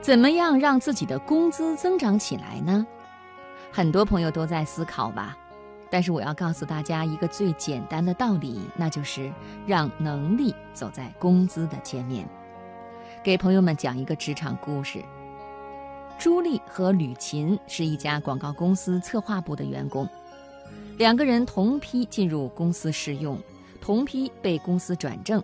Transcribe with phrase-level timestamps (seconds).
[0.00, 2.86] 怎么样让自己的工资增长起来呢？
[3.70, 5.36] 很多朋友都在思考吧。
[5.90, 9.32] 但是我要告诉大家一个最简单的道理，那就是
[9.66, 12.28] 让能力走在工资的前面。
[13.22, 15.02] 给朋友们讲一个职场故事：
[16.18, 20.06] 朱莉和吕琴是一家广告公司策划部的员工，
[20.98, 23.38] 两个人同批进入公司试用，
[23.80, 25.42] 同批被公司转正。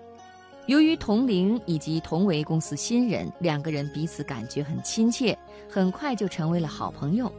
[0.67, 5.39] 由于同龄以及同为公司新人，两个人彼此感觉很亲切，
[5.69, 7.31] 很快就成为了好朋友。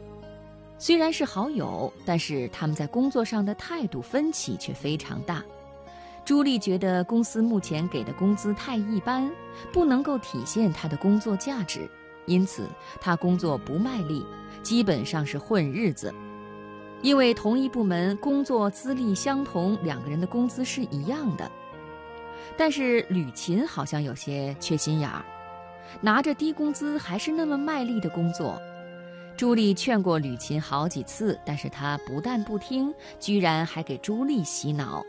[0.78, 5.42] 虽然是好友，但是他们在工作上的态度分歧却非常大。
[6.24, 9.28] 朱莉觉得公司目前给的工资太一般，
[9.72, 11.88] 不能够体现她的工作价值，
[12.26, 12.68] 因此
[13.00, 14.24] 她工作不卖力，
[14.62, 16.14] 基本上是混日子。
[17.02, 21.50] 因为同一部门工作资历相同，两个人的工资是一样的。
[22.56, 25.24] 但是吕琴好像有些缺心眼儿，
[26.00, 28.60] 拿着低工资还是那么卖力的工作。
[29.36, 35.04] 朱莉劝过吕琴好几次，但是她不但不听，居然还给朱莉洗脑，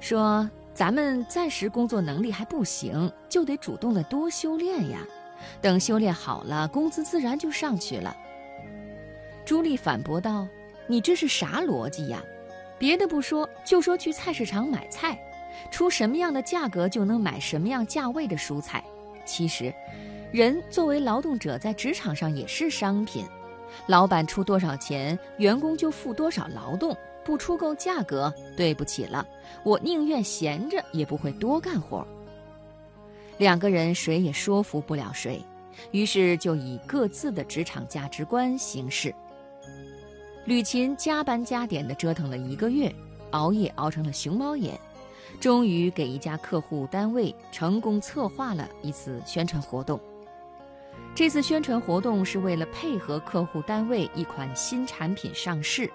[0.00, 4.98] 说：“咱们暂时工作能力还不行，就得主动的多修炼呀。
[5.60, 8.14] 等修炼好了，工资自然就上去了。”
[9.46, 10.46] 朱莉反驳道
[10.86, 12.22] ：“你这是啥逻辑呀？
[12.78, 15.18] 别的不说，就说去菜市场买菜，
[15.70, 18.82] 出什么样的价格就能买什么样价位的蔬菜。
[19.24, 19.72] 其实，
[20.32, 23.24] 人作为劳动者，在职场上也是商品。”
[23.88, 29.26] 老板出多少钱，员工就付多少劳动，不出够价格，对不起了，
[29.64, 32.06] 我宁愿闲着也不会多干活。
[33.36, 35.44] 两个人谁也说服不了谁，
[35.90, 39.12] 于是就以各自的职场价值观行事。
[40.44, 42.94] 吕琴加班加点地折腾了一个月，
[43.32, 44.78] 熬夜熬成了熊猫眼，
[45.40, 50.00] 终于给一家客户单位成功策划了一次宣传活动。
[51.14, 55.88] 这次宣传活动是为了配合客户单位一款新产品上市，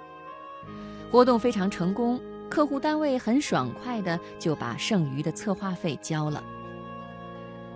[1.11, 6.41] 活动非常成功，客户单位很爽快的就把剩余的策划费交了。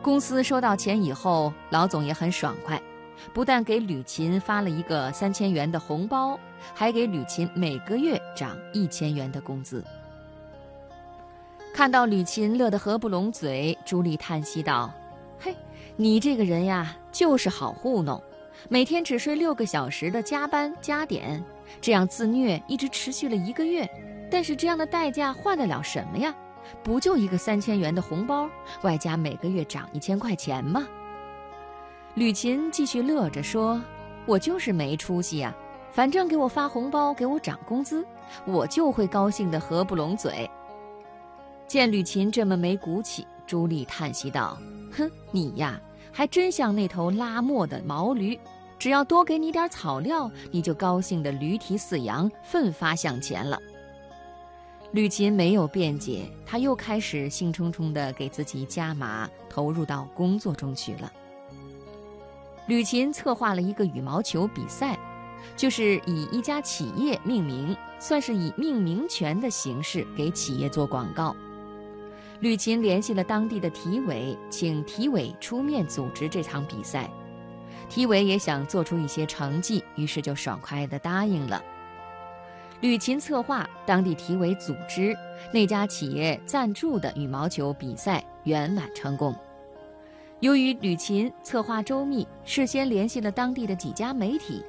[0.01, 2.81] 公司收到钱以后，老总也很爽快，
[3.33, 6.39] 不但给吕琴发了一个三千元的红包，
[6.73, 9.83] 还给吕琴每个月涨一千元的工资。
[11.73, 14.93] 看到吕琴乐得合不拢嘴，朱莉叹息道
[15.41, 15.55] ：“嘿。”
[15.97, 18.21] 你这个人呀，就是好糊弄，
[18.69, 21.43] 每天只睡六个小时的加班加点，
[21.81, 23.89] 这样自虐一直持续了一个月。
[24.29, 26.33] 但是这样的代价换得了什么呀？
[26.83, 28.47] 不就一个三千元的红包，
[28.83, 30.87] 外加每个月涨一千块钱吗？
[32.13, 33.81] 吕琴继续乐着说
[34.25, 35.53] ：“我就是没出息呀，
[35.91, 38.05] 反正给我发红包，给我涨工资，
[38.45, 40.49] 我就会高兴得合不拢嘴。”
[41.67, 44.57] 见吕琴这么没骨气，朱莉叹息道。
[44.95, 45.79] 哼，你呀，
[46.11, 48.39] 还真像那头拉磨的毛驴，
[48.77, 53.59] 只要多给你点草料，你就高兴的驴蹄似羊，奋发向前了。
[54.91, 61.11] 吕琴没有辩解，他又开始兴冲冲地给自己加码，投入到工作中去了。
[62.67, 64.95] 吕琴策划了一个羽毛球比赛，
[65.57, 71.35] 就是以一家企业命名，算是以命名权的形式给企业做广告。
[72.43, 77.09] 吕琴联系了当地的体委，请体委出面组织这场比赛。
[77.87, 81.63] 体委也想做出一些成绩，于是就爽快地答应了。
[82.81, 85.15] 吕琴策划，当地体委组织，
[85.53, 89.33] 那家企业赞助的羽毛球比赛圆满成功。
[90.41, 94.61] 由于吕琴策划周密，事先联系了当地的几家媒体，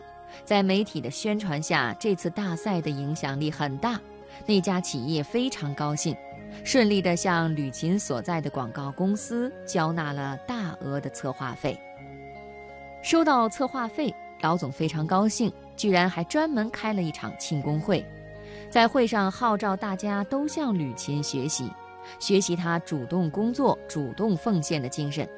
[0.44, 4.00] 在媒体的宣传下，这次大赛的影响力很大。
[4.46, 6.14] 那家企业非常高兴。
[6.62, 11.78] 顺利地向吕琴所在的广告公司交纳了大额的策划费。
[13.02, 18.04] 收到策划费，老总非常高兴，居然还专门开了一场庆功会，
[18.70, 21.70] 在会上号召大家都向吕琴学习，
[22.18, 25.28] 学习他主动工作、主动奉献的精神。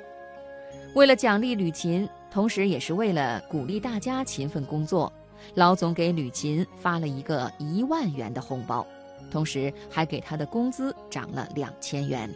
[0.94, 5.12] 为了奖励吕琴，同时也是为了鼓励大家勤奋工作，
[5.54, 8.86] 老总给吕琴发了一个一万元的红包。
[9.30, 12.28] 同时还给他的工资涨了两千元。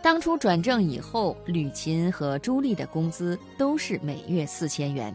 [0.00, 5.12] 当初转正以后，吕琴和朱莉的工资都是每月四千元，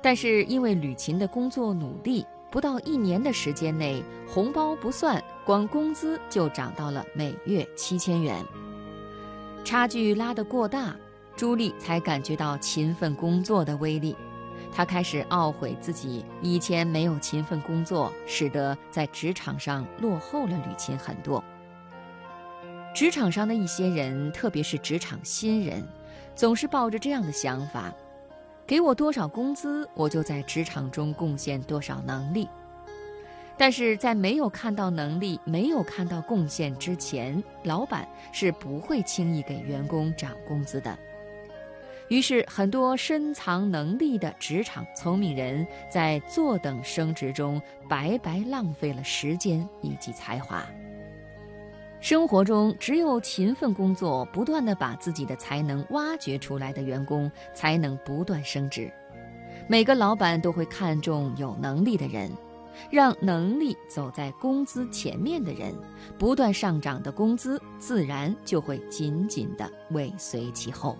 [0.00, 8.42] 但是因为吕琴的工作努力，不到一年的时间内，红包不算，光工资就涨到了每月七千元。
[9.64, 10.96] 差距拉得过大，
[11.36, 14.14] 朱莉才感觉到勤奋工作的威力。
[14.74, 21.44] 他开始懊悔自己以前没有勤奋工作，使得在职场上落后了吕琴很多。
[22.94, 25.86] 职场上的一些人，特别是职场新人，
[26.34, 27.92] 总是抱着这样的想法：
[28.66, 32.48] 给我多少工资，我就在职场中贡献多少能力。
[33.58, 40.98] 但是在没有看到能力、没有看到贡献之前，老板是不会轻易给员工涨工资的。
[42.08, 50.64] 于是，很多深藏能力的职场聪明人在坐等升职中白白浪费了时间以及才华。
[52.00, 58.92] 生活中，只有勤奋工作、不断的把自己的才能挖掘出来的员工，才能不断升职。
[59.68, 62.30] 每个老板都会看重有能力的人。
[62.90, 65.74] 让能力走在工资前面的人，
[66.18, 70.96] 不断上涨的工资自然就会紧紧的尾随其后。